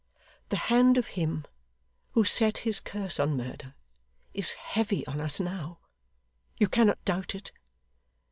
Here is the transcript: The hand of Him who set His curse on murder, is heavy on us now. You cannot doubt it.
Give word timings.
The 0.49 0.55
hand 0.57 0.97
of 0.97 1.09
Him 1.09 1.45
who 2.13 2.23
set 2.23 2.57
His 2.65 2.79
curse 2.79 3.19
on 3.19 3.37
murder, 3.37 3.75
is 4.33 4.53
heavy 4.53 5.05
on 5.05 5.21
us 5.21 5.39
now. 5.39 5.77
You 6.57 6.67
cannot 6.69 7.05
doubt 7.05 7.35
it. 7.35 7.51